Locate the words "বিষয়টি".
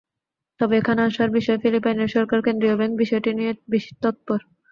3.01-3.29